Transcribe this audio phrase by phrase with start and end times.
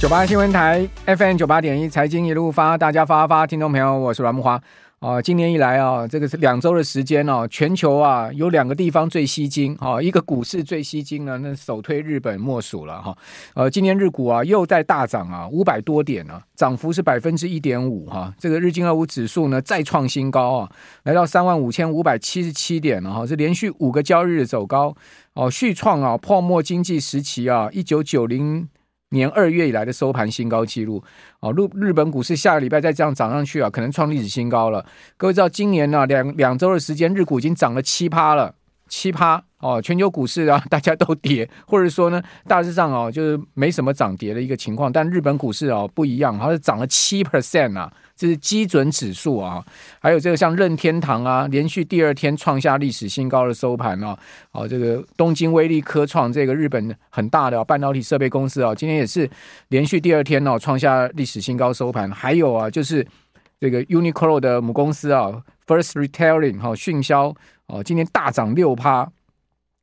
[0.00, 4.58] 九八新闻台 FM 九八点一财经一路发，大家发发，听众朋友，我是阮木华。
[4.98, 13.14] 啊、今年以来啊，这个是两周的时间哦，全球啊有两个地方最吸睛哈、一个股市最吸睛呢，那首推日本莫属了哈。
[13.52, 18.32] 呃，今年日股啊又在大涨啊，五百多点呢、啊，涨幅是百分之一点五哈。
[18.38, 20.70] 这个日经二五指数呢再创新高啊，
[21.02, 24.96] 来到三万五千五百七十七点了哈，是连续五个交易日走高
[25.34, 28.66] 哦，续创啊泡沫经济时期啊一九九零。
[29.10, 31.02] 年二月以来的收盘新高记录，
[31.40, 34.86] 哦，日日本股市下个礼拜再这样涨上去啊，可能创历史新高了。
[35.16, 38.54] 各位知道，今年呢、两两周的时间，日股已经涨了七趴了，
[38.90, 47.90] 七趴哦，全球股市啊大家都跌，或者说呢大致上哦就是没什么涨跌的一个情况，但日本股市哦不一样，它是涨了七 percent 啊。
[48.16, 49.64] 这是基准指数啊，
[49.98, 54.14] 还有这个像任天堂啊，连续第二天创下历史新高的收盘啊，
[54.52, 59.26] 哦，这个东京威力科创这个日本很大的半导体设备公司啊，今天也是
[59.68, 62.10] 连续第二天哦创下历史新高收盘。
[62.10, 63.06] 还有啊，就是
[63.58, 67.32] 这个 Uniqlo 的母公司啊，First Retailing 哈迅销
[67.66, 69.08] 哦，今天大涨六趴，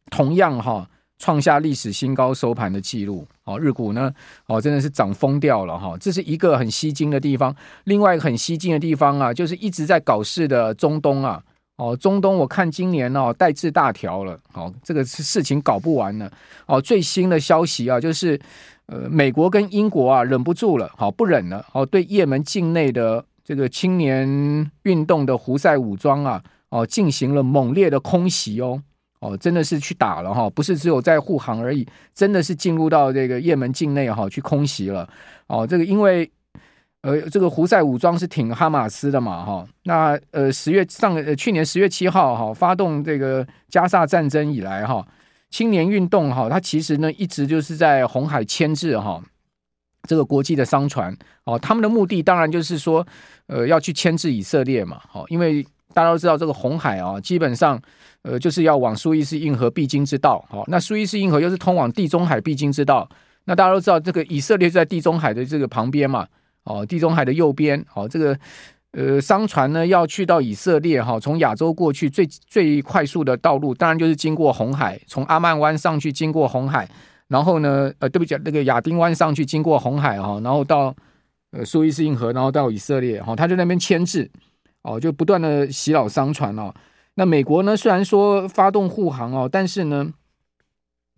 [0.09, 0.89] 同样哈。
[1.19, 4.13] 创下历史新高收盘的记录，哦，日股呢，
[4.45, 7.55] 哦，真的是涨疯掉了哈，这是一个很吸睛的地方。
[7.85, 11.43] 另外一个很吸睛的地方啊，就是一直在搞事的中东啊，
[11.77, 16.31] 哦，中东我看今年哦，代志大条了，哦，这个事情搞不完了，
[16.67, 18.39] 哦，最新的消息啊，就是
[18.85, 28.83] 呃，美国跟英国啊，忍不住了，好不忍了，哦，对也门境内的这个青年运动的胡塞武装啊，哦，进行了猛烈的空袭哦。
[29.21, 35.07] 哦，真的是去打了哈，不是只有在护航而已，真的是进入到这个也门境内哈，去空袭了。
[35.47, 36.29] 哦，这个因为
[37.03, 45.07] 呃，这个胡塞武装是挺哈马斯的嘛哈，那呃十月上呃去年十月七号哈发动这个加萨战争以来哈，
[45.49, 49.23] 青年运动哈，它其实呢一直就是在红海牵制哈
[50.07, 53.05] 这个国际的商船哦，他们的目的当然就是说
[53.45, 55.61] 呃要去牵制以色列嘛，好，因为
[55.93, 57.79] 大家都知道这个红海啊，基本上。
[58.23, 63.07] 呃，就是要往苏伊士运河必经之道，好，那苏伊士运河又是通往地中海必经之道。
[63.45, 66.27] 那大家都知道，这个以色列在地中海的这个旁边嘛，
[66.63, 68.37] 哦，地中海的右边，好，这个
[68.91, 76.89] 呃商船呢要去到以色列哈，从亚洲过去最最快速的道路，当然就是经过红海，从阿曼湾上去经过红海，
[77.27, 80.95] 然后呢，呃，对不起，那个亚丁湾上去经过红海哈，然后到
[81.51, 84.29] 呃苏伊士运河，然后到以色列哈，他在那边牵制，
[84.83, 86.73] 哦，就不断的袭扰商船哦。
[87.15, 87.75] 那美国呢？
[87.75, 90.07] 虽然说发动护航哦，但是呢，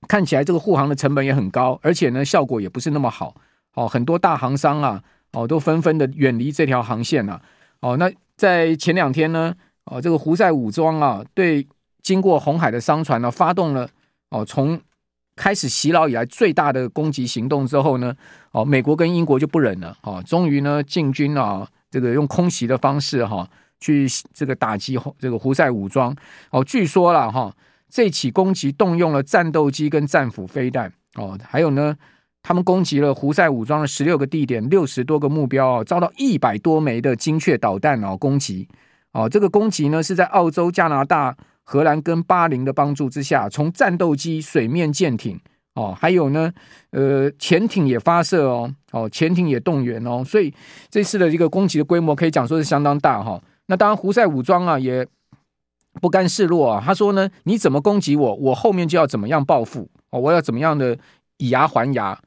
[0.07, 3.35] 看起来这个护航的成本也很高，而且呢，效果也不是那么好。
[3.75, 5.03] 哦，很多大航商啊，
[5.33, 7.41] 哦，都纷纷的远离这条航线了。
[7.81, 9.53] 哦，那在前两天呢，
[9.85, 11.67] 哦，这个胡塞武装啊，对
[12.01, 13.87] 经过红海的商船呢，发动了
[14.29, 14.79] 哦，从
[15.39, 18.13] 开始袭扰以来最大的攻击行动之后呢，
[18.51, 23.47] 哦，美国跟英国就不忍了，哦，终于呢进军啊，这个用空袭的方式哈。
[23.81, 26.13] 去这个打击这个胡塞武装
[26.51, 27.55] 哦，据说了哈，
[27.87, 31.95] 这起攻击动用了战斗机跟战斧飞弹哦，还有呢，
[32.43, 38.67] 他们攻击了胡塞武装的十六个地点，六十多个目标哦，遭到一百多枚的精确导弹哦攻击
[39.13, 41.37] 哦，这个攻击呢是在澳洲、加拿大、
[41.71, 45.39] 荷兰跟巴林的帮助之下，从战斗机、水面舰艇
[45.75, 46.51] 哦，还有呢，
[46.89, 50.51] 呃，潜艇也发射哦，哦，潜艇也动员哦，所以
[50.89, 53.39] 这次的这个攻击的规模可以讲说是相当大哈。
[53.67, 55.05] 那当然，胡塞武装啊也
[56.01, 56.81] 不甘示弱啊。
[56.83, 60.97] 他说呢：“你怎么攻击我，我后面就要怎么样报复哦，我要怎么样的
[61.37, 62.19] 以牙还牙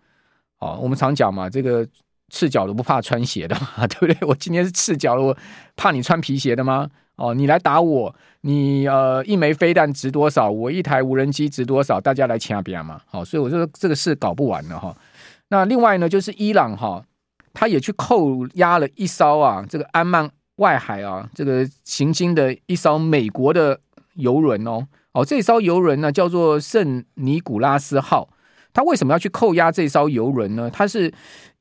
[0.60, 1.84] 哦。”我们常讲嘛，这个
[2.30, 4.16] 赤脚的不怕穿鞋的嘛， 对不对？
[4.28, 5.36] 我今天是赤脚的，我
[5.74, 6.88] 怕你穿皮鞋的吗？
[7.16, 10.50] 哦，你来打我，你呃一枚飞弹值多少？
[10.50, 12.00] 我一台无人机值多少？
[12.00, 13.00] 大家来掐边嘛。
[13.06, 14.96] 好，所以我说这个事搞不完了哈。
[15.48, 17.04] 那另外呢，就是伊朗哈，
[17.52, 20.30] 他也去扣押了一艘啊，这个安曼。
[20.56, 23.80] 外海啊，这个行经的一艘美国的
[24.14, 28.28] 游轮哦，哦，这艘游轮呢叫做圣尼古拉斯号。
[28.72, 30.70] 他为什么要去扣押这艘游轮呢？
[30.70, 31.12] 他是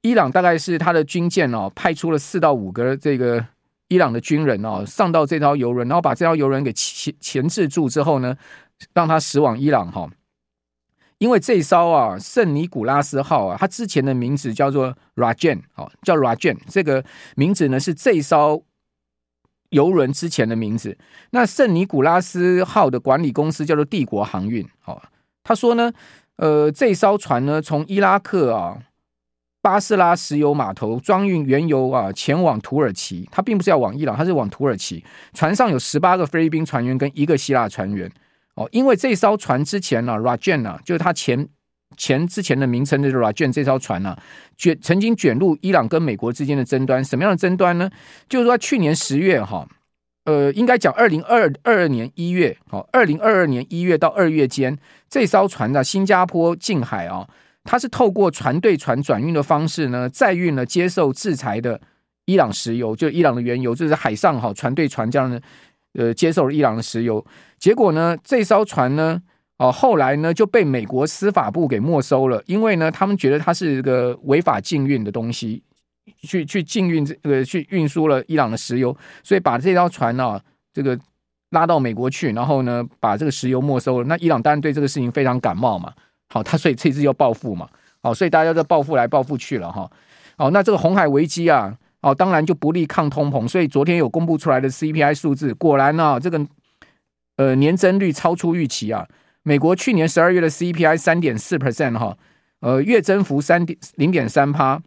[0.01, 3.44] 伊朗大概是他的军舰哦，派出了四到五个这个
[3.91, 8.38] 伊朗的军人哦，上到这艘游轮，然后把这艘游轮给钳钳制住之后呢，
[8.93, 10.09] 让他驶往伊朗哈。
[11.17, 17.03] 因为这艘啊圣尼古拉斯号啊，它之前的名字叫做 Rajan 哦，叫 Rajan，这个
[17.35, 18.63] 名字呢是这艘
[19.71, 20.97] 游轮之前的名字。
[21.31, 25.01] 那圣尼古拉斯号的管理公司叫做帝国航运哦，
[25.43, 25.91] 他说呢。
[26.38, 28.79] 呃，这艘船呢，从伊拉克啊
[29.61, 33.27] 巴士拉石油码头装运原油啊，前往土耳其。
[33.31, 35.03] 它并不是要往伊朗，它是往土耳其。
[35.33, 38.11] 船上有十八个菲律宾船员跟一个希腊船员。
[38.55, 41.47] 哦，因为这艘船之前呢、啊，Rajan 啊，就是它前
[41.95, 44.19] 前之前的名称就是 Rajan 这艘船呢、啊，
[44.57, 47.03] 卷曾经卷入伊朗跟美国之间的争端。
[47.03, 47.89] 什么样的争端呢？
[48.27, 49.67] 就是说去年十月哈。
[50.25, 54.77] 呃，应该讲二零二二年一月，好，二零二二年一月到二月间，
[55.09, 57.27] 这艘船的新加坡近海啊，
[57.63, 61.79] 它是透过船对船转运的方式呢，载运了接受制裁的
[62.25, 65.41] 伊朗石油，就伊朗的原油，就是海上哈船对船这样的，
[65.93, 67.25] 呃，接受了伊朗的石油。
[67.59, 69.21] 结果呢，这艘船呢，
[69.57, 75.63] 哦，后来呢就被美国司法部给没收了，因为呢，他们觉得它是一个违法禁运的东西。
[76.23, 80.41] 去去禁运这个去运输了伊朗的石油，所以把这条船呢、啊，
[80.73, 80.99] 这个
[81.51, 84.07] 拉到美国去，然后呢，把这个石油没收了。
[84.07, 85.93] 那伊朗当然对这个事情非常感冒嘛，
[86.31, 87.67] 好，他所以这次又报复嘛，
[88.01, 89.89] 好，所以大家都报复来报复去了哈。
[90.37, 96.47] 好，那这个红海危机啊，哦，当然就不利抗通膨，所以昨天有公布出来的 CPI 数字，果然呢、啊，这个
[97.35, 99.05] 呃年增率超出预期啊。
[99.43, 102.17] 美国去年十二月的 CPI 三点四 percent 哈，
[102.61, 104.81] 呃，月增幅三点零点三趴。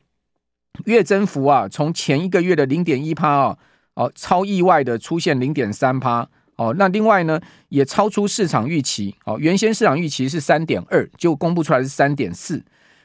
[0.87, 3.59] 月增幅啊，从前一个月的零点一趴啊，
[3.95, 6.75] 哦，超意外的出现零点三趴哦。
[6.79, 9.37] 那另外呢，也超出市场预期哦。
[9.39, 12.63] 原先市场预期是三点二，就公布出来是三点四。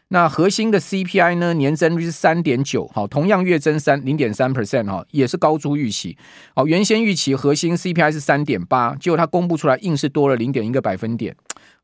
[0.09, 6.17] 那核心的 CPI 呢，年增率是三点九，好，同样月增三零点三 percent 哈，也是高出预期。
[6.55, 11.35] 哦，原先预期核心 CPI 是三点八，结果它公布出来硬是多了零点一个百分点。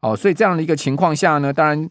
[0.01, 1.89] 哦，所以这样的一个情况下呢，当然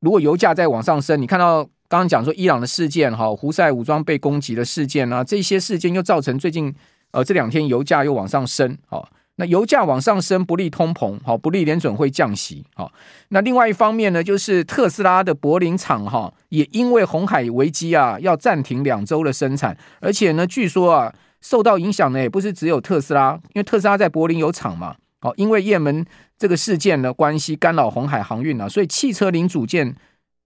[0.00, 1.68] 如果油价再往上升，你看到。
[1.86, 6.74] 刚刚讲说伊朗的事件哈，胡塞武装被攻击的事件啊，这些事件又造成最近
[7.14, 12.92] 呃这两天油价又往上升，好，那油价往上升不利通膨，好，不利联准会降息，好，
[13.28, 26.04] 那另外一方面呢，就是特斯拉的柏林厂哈，也因为红海危机啊，要暂停两周的生产，而且呢，据说啊，受到影响的也不是只有特斯拉，因为特斯拉在柏林有厂嘛，好，因为也门
[26.36, 29.94] 这个事件的关系干扰红海航运啊，所以汽车零组件。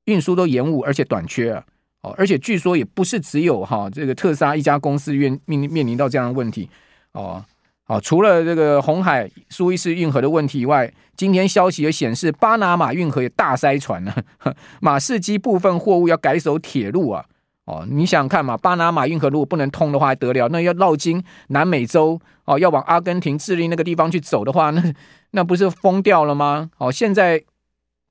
[0.09, 1.63] 运输都延误，而且短缺啊！
[2.03, 6.71] 哦，而且据说也不是只有哈这个特斯拉一家公司面面面临到这样的问题
[7.13, 7.45] 哦。
[7.83, 14.15] 好，除了这个红海苏伊士运河的问题以外，今天消息也显示，巴拿马运河也大塞船了，
[14.81, 17.25] 马士基部分货物要改走铁路啊！
[17.65, 20.49] 哦，你想想看嘛，巴拿马运河如果不能通的话还得了？
[20.49, 24.95] 那要绕经南美洲哦，要往阿根廷、智利那个地方去走的话，那
[25.33, 26.71] 那不是疯掉了吗？
[26.79, 27.43] 哦，现在。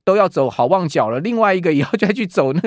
[0.03, 2.61] 都要走好望角了，另外一个也要再去走那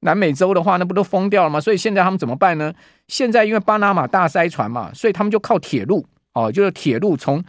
[0.00, 1.60] 南美洲的话，那不都疯掉了吗？
[1.60, 2.72] 所以现在他们怎么办呢？
[3.08, 7.42] 现在因为巴拿马大塞船嘛，所以他们就靠铁路哦，就是铁路从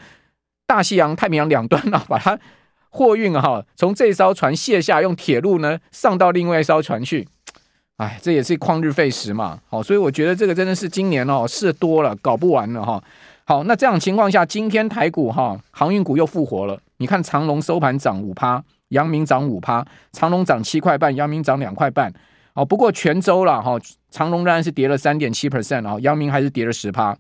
[0.66, 2.40] 大西洋、太平洋两端啊，把它
[2.90, 7.28] 货运哈，从这艘船卸下，用铁路呢上到另外一艘船去。
[7.98, 9.60] 哎，这也是旷日费时嘛。
[9.68, 13.04] 好，所以我觉得这个真的是今年哦事多了，搞不完了哈。
[13.46, 16.80] 好，那这样情况下，今天台股哈航运股又复活了。
[16.98, 18.64] 你看长荣收盘涨五趴。
[18.90, 22.12] 阳明涨五趴，长荣涨七块半，阳明涨两块半。
[22.54, 23.80] 哦，不过全州了哈，
[24.10, 27.18] 长隆仍然是跌了三点七 percent 啊，阳明还是跌了十趴。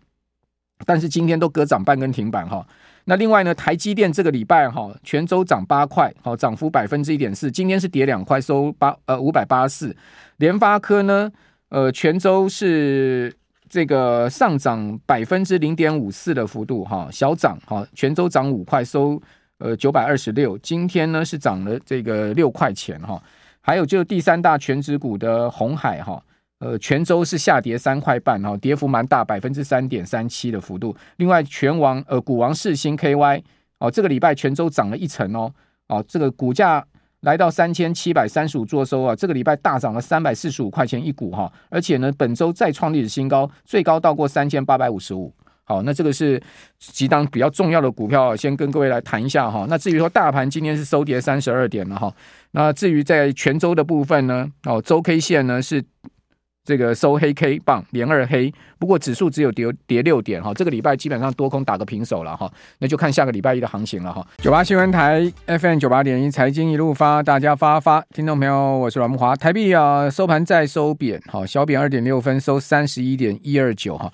[0.85, 2.65] 但是今天都各涨半根停板哈。
[3.05, 7.51] 那另外呢，台积电这个礼拜哈，全州涨八块，好，涨幅百分之一点四。
[7.51, 9.95] 今天是跌两块，收八呃五百八十四。
[10.37, 11.31] 联发科呢，
[11.69, 13.35] 呃，全州是
[13.67, 19.21] 这个上涨百分之零点五四的幅度哈，小涨哈，泉州涨五块，收。
[19.61, 23.21] 呃，九百二十六，今天呢是涨了这个六块钱哈，
[23.69, 26.19] 还有就是第三大权值股的红海哈，
[26.57, 30.95] 呃，全州是下跌三块半哈，跌幅蛮大，百分之三点三七的幅度。
[31.17, 33.43] 另外，全王呃股王世星 KY
[33.77, 35.53] 哦，这个礼拜全周涨了一成哦，
[35.87, 36.83] 哦，这个股价
[37.19, 45.31] 来到三千七百三十五做收啊，这个礼拜大涨了三百四十五块钱一股哈，而且呢，本周再创历史新高，最高到过三千八百五十五。
[45.63, 46.41] 好，那这个是
[46.79, 49.67] 几档比较重要的股票，先跟各位来谈一下哈。
[49.69, 52.11] 那至于说大盘今天是收跌三十二点了哈。
[52.51, 55.83] 那至于在泉州的部分呢，哦，周 K 线呢是
[56.69, 62.47] 这个收黑 K 棒连二黑，不过指数只有跌跌六点哈，这个礼拜基本上多空打个平手了哈，
[62.77, 64.23] 那就看下个礼拜一的行情了哈。
[64.37, 69.35] 九八新闻台 FM 九八点一财经一路发，大家发发，听众朋友，我是阮木华。
[69.35, 74.13] 台币啊收盘再收贬，好小贬二点六分，收三十一点一二九哈。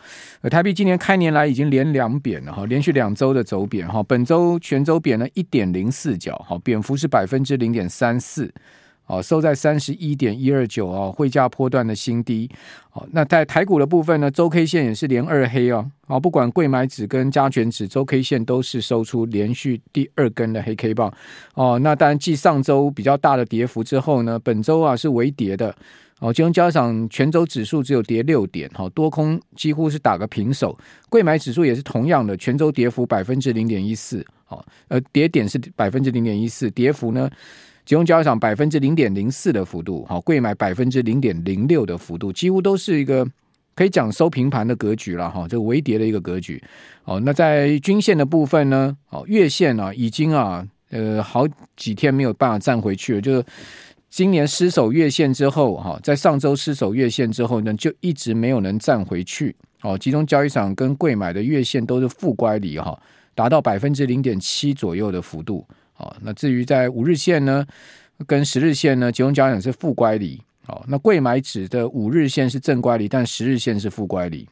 [0.49, 8.49] 台币今年开年来已经连两贬了哈，连续两周的走贬哈，本周全周贬了一点零四角，好贬幅是百分之零点三四。
[9.07, 12.49] 哦，收在三十一点一二九哦，汇价波段的新低。
[12.93, 15.89] 哦，那在台股的部分呢，周 K 线也是连二黑哦。
[16.07, 21.13] 哦，不管柜买指跟加权指，周 K 线都是收出连续第二根的黑 K 棒。
[21.53, 25.75] 哦，那当然继上周比较大的跌幅之后呢，本周啊是微跌的。
[26.19, 30.75] 哦，金融交易场全周指数只有跌六点，哈，多空几乎是打个平手。
[31.09, 34.25] 柜买指数也是同样的，全周跌幅百分之零点一四。
[34.47, 37.29] 哦，呃，跌点是百分之零点一四，跌幅呢？
[37.85, 43.23] 集中交易场百分之零点零四的幅度，好，柜买百分之零点零六的幅度，几乎都是一个
[43.75, 46.61] 可以讲收平盘的格局了哈，这微跌的一个格局。
[47.03, 53.45] 哦，那在均线的部分呢，哦，月线啊，已经啊，呃，好几天没有办法站回去了，就是
[54.09, 59.55] 今年失守月线之后，哈，在上周失守月线之后呢，就一直没有能站回去。
[59.83, 62.99] 哦，集中交易场跟贵买的月线都是负乖离哈，
[63.35, 65.63] 达到百分之零点七左右的幅度。
[65.95, 67.65] 好，那至于在五日线呢，
[68.27, 70.39] 跟十日线呢，集中交易是负乖离。
[70.67, 74.47] 哦，那贵买指的五日线是正乖离，但十日线是负乖离。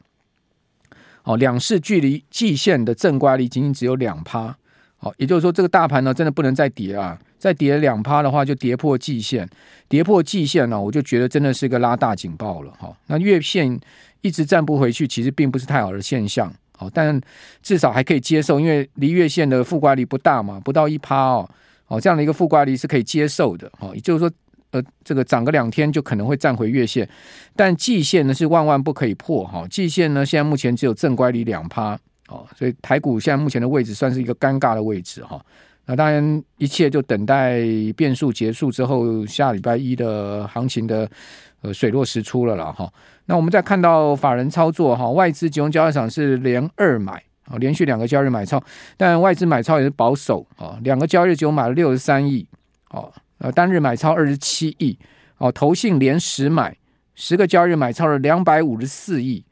[1.24, 4.56] 哦，两市距离季线的正乖离仅仅只有两趴。
[4.96, 7.18] 好，也就是说，这个大盘呢，真的不能再跌啊！
[7.38, 9.46] 再跌两趴的话，就跌破季线，
[9.86, 12.72] 跌破季线呢，我就觉得真的是一个拉大警报了。
[12.78, 13.78] 好，那月线
[14.22, 16.50] 一直站不回去，其实并不是太好的现象。
[16.76, 17.20] 好，但
[17.62, 21.48] 至少还可以接受，因为离月线的负乖离不大嘛，不到一趴哦。
[21.86, 23.70] 哦，这样的一个负乖离是可以接受的。
[23.78, 24.30] 哦，也就是说，
[24.70, 27.08] 呃，这个涨个两天就可能会站回月线，
[27.54, 29.44] 但季线呢是万万不可以破。
[29.44, 31.98] 哈，季线呢现在目前只有正乖离两趴。
[32.28, 35.22] 哦，所以台股现在目前的位置算是一个尴尬的位置。
[35.22, 35.38] 哈，
[35.86, 37.60] 那当然一切就等待
[37.96, 41.08] 变数结束之后，下礼拜一的行情的
[41.60, 42.72] 呃水落石出了了。
[42.72, 42.90] 哈。
[43.26, 48.62] 那我们再看到法人操作哈，外资集中交易场是连二买啊，连续两个交易日买超，
[48.96, 52.46] 但外资买超也是保守啊，两个交易日就买了六十三亿
[52.90, 54.98] 哦，呃单日买超二十七亿
[55.38, 56.76] 哦，投信连十买
[57.14, 59.42] 十个交易日买超了两百五十四亿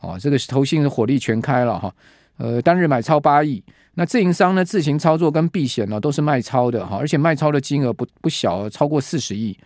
[0.00, 1.94] 哦，这个投信是火力全开了哈，
[2.36, 3.62] 呃单日买超八亿，
[3.94, 9.56] 那自营商呢自行操作跟避险呢都是卖超的哈，而且卖超的金额不不小，超过四十亿。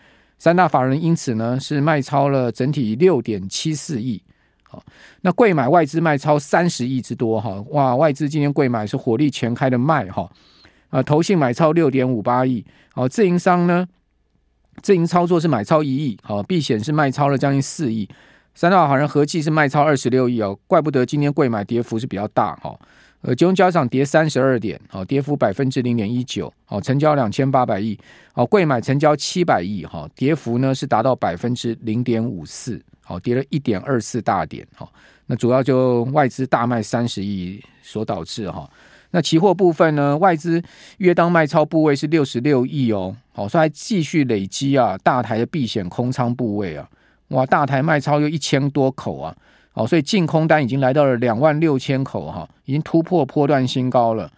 [0.40, 4.22] 三大法人因此呢是卖超了整体六点七四亿，
[4.62, 4.80] 好，
[5.22, 10.30] 那贵买外资卖超三十亿之多哈，哇，外资今天贵买是火力全开的卖哈，
[10.90, 13.84] 啊，投信买超六点五八亿，好，自营商呢
[14.80, 18.08] 自营操作是买超一亿，好，避险是卖超了将近四亿，
[18.54, 22.78] 三大法人合计是卖超二十六亿哦，怪不得今天贵买跌幅是比较大哈。
[23.22, 27.98] 呃，金融交易场跌三十二点，好，跌幅百分之零点一九，好，成交两千八百亿，
[28.32, 34.88] 好，贵买成交七百亿，哈，跌幅呢是达到百分之零点五四，好，跌了一点二四大点，哈，
[35.26, 38.70] 那主要就外资大卖三十亿所导致，哈，
[39.10, 40.62] 那期货部分呢，外资
[40.98, 46.88] 约当卖超部位是六十六亿哦，好，所以还继续累积啊，大台的避险空仓部位啊，
[47.30, 49.36] 哇，大台卖超有一千多口啊。
[49.74, 54.30] 哦，所以净空单已经来到了两万六千口哈，已经突破波段新高了。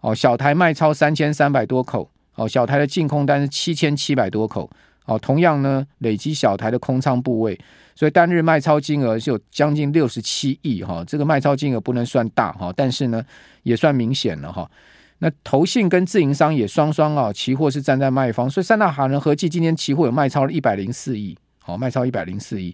[0.00, 4.68] 哦，小台卖超三千三百多口，哦，小台的净空单是七千七百多口。
[5.04, 7.58] 哦，同样呢，累积小台的空仓部位，
[7.92, 11.04] 所以单日卖超金额是有将近六十七亿哈。
[11.04, 13.20] 这个卖超金额不能算大哈，但是呢，
[13.64, 14.70] 也算明显了哈。
[15.18, 22.72] 那投信跟自营商也双双啊，期货是站在卖方，所以三大行人合计今天期货有卖超了一百零四亿，好，卖超一百零四亿。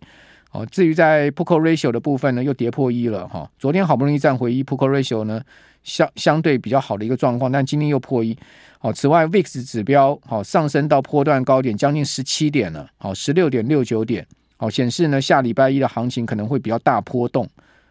[0.51, 3.51] 哦，至于在 Put Call Ratio 的部分呢，又跌破一了哈。
[3.59, 5.43] 昨天好不容易站回一，Put Call Ratio 呢
[5.83, 8.37] 相相对比较好的一个状况，但今天又破一。
[8.79, 14.27] 好，此外 VIX 指标好上升到波段高点将近十七点了，好十六点六九点，
[14.57, 17.47] 好显示呢下礼拜一的行情可能会比较大波动。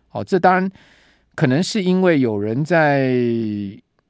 [0.10, 0.72] 好，这当然
[1.36, 3.12] 可能是因为有人在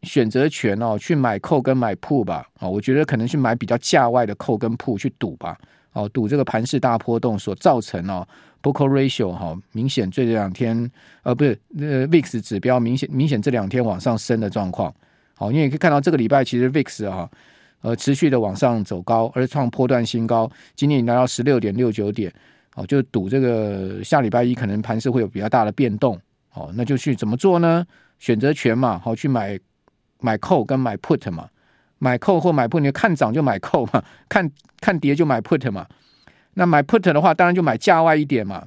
[0.04, 2.48] 选择权哦去买扣跟买铺吧。
[2.58, 5.58] 好，我觉得可能去买比较价外的扣跟铺去赌吧。
[5.98, 8.28] 哦，赌这个盘势大波动所造成哦
[8.62, 10.90] ，Put Call Ratio 哈、哦，明显这两天
[11.24, 14.94] 呃不是呃 VIX 指标明显明显这两天往上升的状况，
[15.34, 17.28] 好、哦，因为可以看到这个礼拜其实 VIX 啊
[17.82, 22.32] 呃持续的往上走高，而创波段新高，今天已经来到十六点六九点，
[22.76, 26.16] 哦，就赌这个下礼拜一可能盘势会有比较大的变动，
[26.54, 27.84] 哦，那就去怎么做呢？
[28.20, 29.60] 选择权嘛，好、去买
[30.20, 31.50] 买 Call 跟买 Put 嘛。
[32.00, 34.50] 买 call 或买 put，你看涨就买 call 嘛，看
[34.80, 35.86] 看跌就买 put 嘛。
[36.54, 38.64] 那买 put 的话，当然就买价外一点嘛，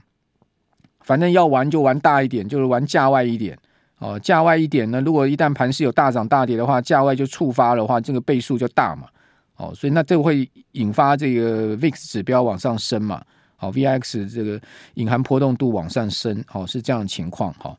[1.00, 3.58] 反正要玩就玩大一点，就是玩价外一点
[3.99, 4.18] 哦。
[4.18, 9.08] 价外一点呢，如果一旦盘势有大涨大跌的话，价外就触发的话，这个倍数就大嘛。
[9.56, 13.22] 哦，所以那这个会引发这个 VIX 指标往上升嘛。
[13.56, 14.58] 好，VIX 这个
[14.94, 17.52] 隐含波动度往上升，好，是这样的情况。
[17.58, 17.78] 好，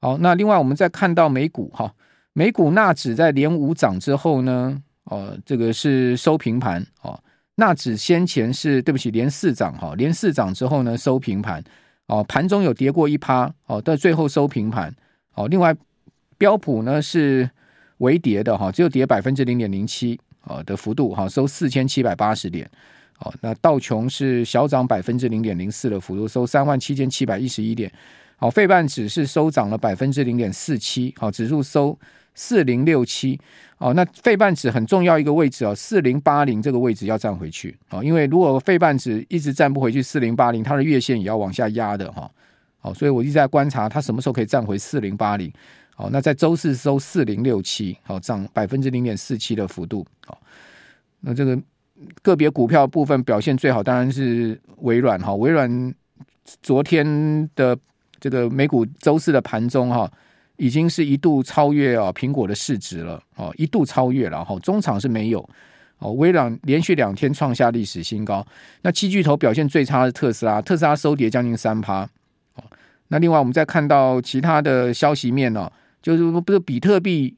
[0.00, 1.92] 好，那另外我们再看到美股哈，
[2.32, 6.84] 美股纳指在连五涨之后呢，哦，这个是收平盘。
[7.02, 7.18] 哦，
[7.56, 11.62] 纳指先前是对不起连四涨哈，连四涨之后呢收平盘。
[12.06, 14.94] 哦，盘中有跌过一趴，哦，但最后收平盘。
[15.34, 15.74] 哦，另外
[16.38, 17.48] 标普呢是
[17.98, 22.68] 微跌的哈，只有跌百分之零点零七啊的幅度哈，收四千七百八十点。
[23.20, 27.92] 哦，那道琼是小涨百分之零点零四的幅度，收三万七千七百一十一点。
[28.36, 31.96] 好，费半指是收涨了百分之零点四七，好，指数收
[32.34, 33.40] 四零六七。
[33.78, 37.76] 哦，那费半指很重要一个位置哦，四零八零这个位置要站回去。
[37.90, 42.30] 哦，因为如果费半指一直站不回去四零八零，它的月线也要往下压的哈。
[42.78, 45.50] 好，所以我一直在观察它什么时候可以站回四零八零。
[45.94, 50.06] 好，那在周四收四零六七，好，涨百分之零点四七的幅度。
[50.26, 50.38] 好，
[51.20, 51.58] 那这个。
[52.22, 55.34] 个别股票部分表现最好，当然是微软哈。
[55.34, 55.94] 微软
[56.62, 57.06] 昨天
[57.54, 57.78] 的
[58.18, 60.10] 这个美股周四的盘中哈，
[60.60, 64.58] 已经是一度超越啊苹果的市值了哦，一度超越了哈。
[64.60, 65.40] 中场是没有
[65.98, 68.46] 哦，微软连续两天创下历史新高。
[68.82, 72.02] 那七巨头表现最差的特斯拉，特斯拉收跌将近三趴。
[72.56, 72.64] 哦
[73.08, 75.68] 那另外我们再看到其他的消息面呢，
[76.00, 77.34] 就是不是比特币。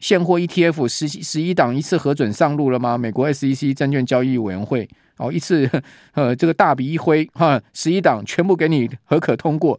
[0.00, 2.98] 现货 ETF 十十一档一次核准上路了吗？
[2.98, 4.88] 美国 SEC 证券交易委员会
[5.18, 5.70] 哦，一次
[6.14, 9.78] 呃这个大笔一挥哈，十一档全部给你核可通过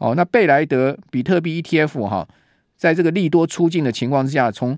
[0.00, 0.16] 哦。
[0.16, 2.26] 那贝莱德比特币 ETF 哈，
[2.76, 4.76] 在这个利多出尽的情况之下，从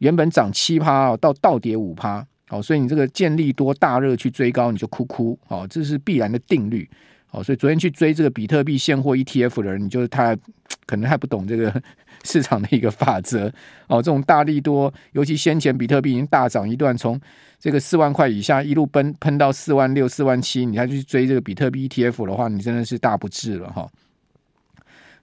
[0.00, 6.86] 原本涨七趴到倒跌五趴哦，所以你这个见利多大热去追高你就哭哭哦，这是必然的定律
[7.30, 7.42] 哦。
[7.42, 10.36] 所以昨天去追这个比特币现货 ETF 的人，你就是他
[10.84, 11.72] 可能还不懂这个。
[12.24, 13.46] 市场的一个法则
[13.86, 17.20] 哦，这种大利多，尤其先前比特币已经大涨一段，从
[17.60, 23.88] 这个四万块以下一路奔喷到四万六、四万七，你再去追这个比特币 ETF 的话，你真的是大不智了哈。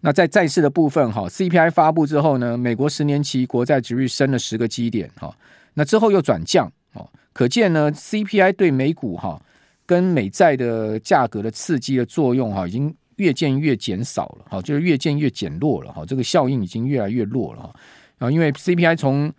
[0.05, 5.33] 那在债市的部分哈，CPI 发布之后呢，美国十年期国债值率升了十个基点哈，
[5.73, 9.41] 那之后又转降哦，可见呢，CPI 对美股哈
[9.85, 12.93] 跟美债的价格的刺激的作用哈已经。
[13.17, 17.75] 越渐越减少了，哈，就是越渐越减弱了，哈，这个效应已经越来越弱了，哈，
[18.17, 19.31] 啊，因为 CPI 从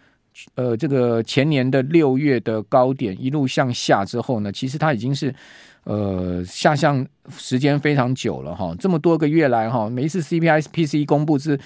[0.55, 5.35] 呃这个前年的六月的高点一路向下之后呢，其实它已经是
[5.84, 7.06] 呃下降
[7.38, 11.58] 时间非常久了，哈，这么多个月来，哈，每一次 CPI PC 公布是，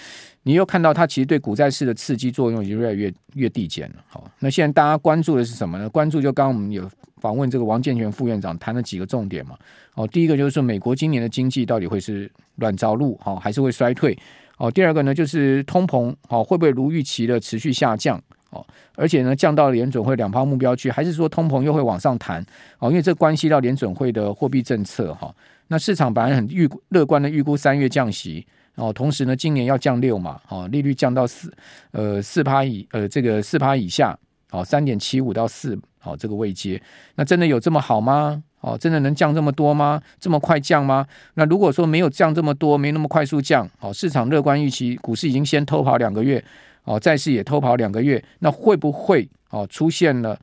[0.42, 5.88] 你又看到它其实对股债市的刺激作用已经越来越越递减了，好，那现在大家关注的是什么呢？
[5.88, 6.88] 关注就刚刚我们有。
[7.20, 9.58] 访问这个王健全副院长谈了几个重点嘛？
[9.94, 14.16] 哦，第一个就是说美国今年的经济到底会是软着陆，哈，还是会衰退？
[14.56, 18.22] 哦，第二个呢就是通膨，哦，会不会如预期的持续下降？
[18.50, 22.44] 哦，而且呢降到联准会两趴目标区，还是说通膨又会往上弹？
[22.78, 25.34] 哦，因为这关系到联准会的货币政策，哈。
[25.68, 31.52] 那市场本来很预乐观的预估三月降息，哦，同时呢今年要降六嘛，哦，利率降到四
[31.90, 34.18] 呃四趴以呃这个四趴以下，
[34.50, 35.78] 哦，三点七五到四。
[36.04, 36.80] 哦，这个位阶，
[37.16, 38.40] 那真的有这么好吗？
[38.60, 40.00] 哦，真的能降这么多吗？
[40.20, 41.04] 这么快降吗？
[41.34, 46.42] 那如果说没有降这么多，没那么快速降，哦，市场乐观预期，股市已经先偷跑两个月，
[46.88, 50.38] 哦，债市也偷跑两个月，那会不会哦出现了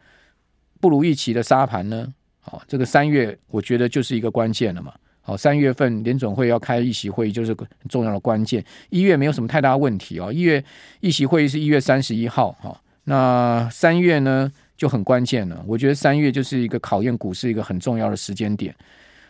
[0.80, 2.08] 不如预期的杀盘呢？
[2.40, 4.94] 好，这个三月我觉得就是一个关键了嘛。
[5.22, 8.64] 好，三月份联准会要开议席会议，就是个很重要的关键。
[8.90, 10.64] 一月没有什么太大问题哦，一月
[11.00, 14.52] 议席会议是一月三十一号，哈，那三月呢？
[14.78, 18.76] 就很关键了，我觉得三月就是一个考验股市一个很重要的时间点。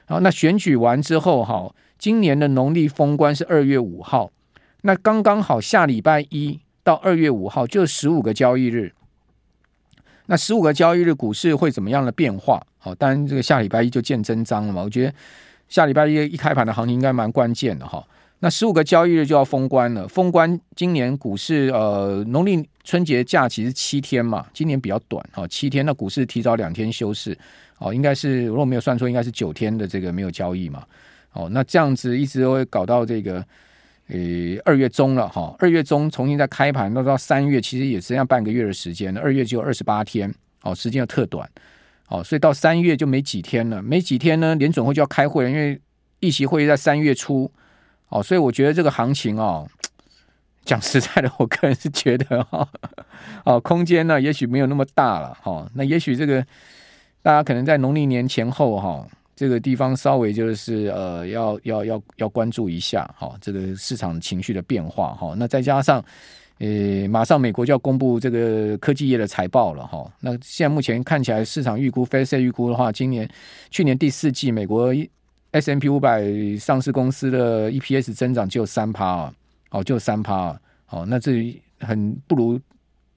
[0.08, 4.32] 好，那选举完之后，哈，今年的农历封关是二月五号，
[4.82, 8.94] 那刚刚好下礼拜一到二月五号就十五个交易日。
[10.28, 12.62] 那十五个交易日股市会怎么样的变化？
[12.78, 14.84] 好，当然这个下礼拜一就见真章了嘛。
[14.84, 15.14] 我觉得
[15.68, 18.06] 下礼拜一一开盘的行情应该蛮关键的哈。
[18.40, 27.36] 那十五个交易日就要封关了，封关今年股市呃农历春节假期是七天嘛，今年比较短哈，七天，那股市提早两天休市，
[27.80, 30.84] 哦，应该是如果没有算错，应该是九天的这个没有交易嘛，
[31.34, 33.44] 哦，那这样子一直会搞到这个
[34.10, 41.50] 诶二月中了哈，二月中重新再开盘，那到三月其实也剩下半个月的时间了，二月只有二十八天，哦，时间又特短，
[42.10, 45.80] 哦，所以到三月就没几天了，没几天呢，联准会就要开会了，因为
[46.20, 47.52] 议席会议在三月初。
[48.10, 49.68] 哦，所以我觉得这个行情哦，
[50.64, 52.70] 讲实在的，我个人是觉得哈，
[53.44, 55.68] 哦，空间呢也许没有那么大了哈。
[55.74, 56.46] 那也许这个
[57.24, 65.34] 大家可能在农历年前后哈，这个地方稍微就是呃，要要要要关注一下哈，这个市场情绪的变化哈。
[65.38, 66.04] 那再加上
[66.60, 70.10] 呃，马上美国就要公布这个科技业的财报了哈。
[70.22, 73.30] 那现在目前看起来，市场预估 f a c e 预估的话，今年
[73.70, 74.94] 去年第四季美国
[75.52, 76.24] S M P 五百
[76.58, 79.34] 上市公司的 EPS 增长只有三趴啊，
[79.72, 82.58] 哦，就三趴啊，哦，那这很不如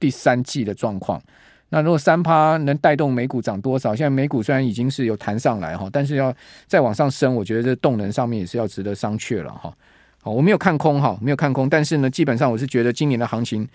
[0.01, 1.23] 第三季的状况。
[1.71, 3.95] 那如果三趴能带动美股涨多少？
[3.95, 6.35] 现在美股虽然已经是有弹上来哈，但是要
[6.67, 9.71] 再往上升，我觉得这动能上面也是要值得商榷了哈。
[10.23, 13.69] 好，我没有看空哈，没有看空，但是呢，基本上我是觉得今年的行情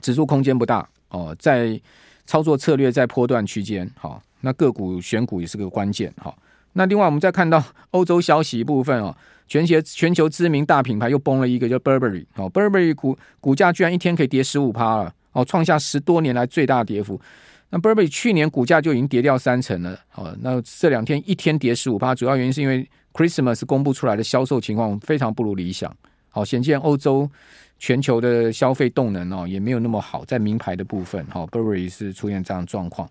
[0.00, 1.80] 指数空间不大哦，在
[2.26, 6.34] 操作策略在波段区间哈，那个股选股也是个关键哈。
[6.72, 9.16] 那另外我们再看到欧洲消息一部分哦，
[9.46, 15.14] 全球全球知名大品牌又崩了一个叫 Burberry 哦，Burberry 股股价居然一天可以跌十五趴了。
[15.32, 17.20] 哦，创下十多年来最大跌幅。
[17.70, 19.98] 那 Burberry 去年股价就已经跌掉三成了。
[20.14, 25.94] 哦，那这两天一天跌十五%，主要原因是因为 Christmas 公布出来的销售情况非常不如理想。
[26.28, 27.30] 好，显见欧洲
[27.78, 33.08] 全球的消费动能哦也没有那么好，在名牌的部分，哈，Burberry 是出现这样状况。